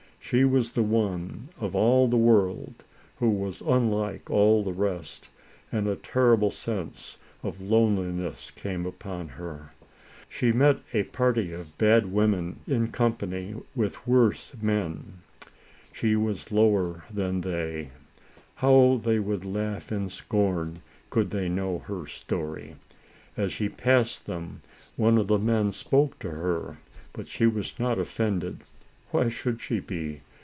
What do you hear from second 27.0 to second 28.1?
but she was not